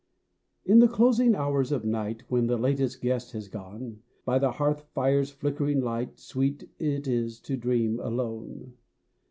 [0.65, 4.87] In the closing hours of night, When the latest guest has gone, By the hearth
[4.95, 8.77] fire's flickering light Sweet it is to dream alone.